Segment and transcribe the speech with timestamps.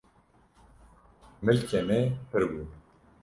[1.45, 1.99] milkê me
[2.31, 2.63] pirbû